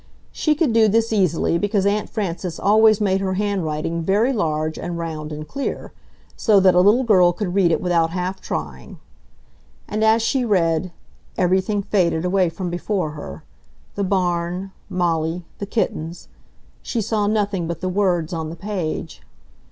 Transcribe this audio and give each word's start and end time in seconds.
She 0.31 0.55
could 0.55 0.73
do 0.73 0.87
this 0.87 1.13
easily, 1.13 1.59
because 1.59 1.85
Aunt 1.85 2.09
Frances 2.09 2.57
always 2.59 2.99
made 2.99 3.21
her 3.21 3.35
handwriting 3.35 4.01
very 4.01 4.33
large 4.33 4.79
and 4.79 4.97
round 4.97 5.31
and 5.31 5.47
clear, 5.47 5.93
so 6.35 6.59
that 6.59 6.73
a 6.73 6.79
little 6.81 7.03
girl 7.03 7.31
could 7.31 7.53
read 7.53 7.71
it 7.71 7.79
without 7.79 8.09
half 8.09 8.41
trying. 8.41 8.97
And 9.87 10.03
as 10.03 10.23
she 10.23 10.43
read, 10.43 10.91
everything 11.37 11.83
faded 11.83 12.25
away 12.25 12.49
from 12.49 12.71
before 12.71 13.11
her... 13.11 13.43
the 13.93 14.03
barn, 14.03 14.71
Molly, 14.89 15.45
the 15.59 15.67
kittens... 15.67 16.29
she 16.81 16.99
saw 16.99 17.27
nothing 17.27 17.67
but 17.67 17.79
the 17.81 17.87
words 17.87 18.33
on 18.33 18.49
the 18.49 18.55
page. 18.55 19.21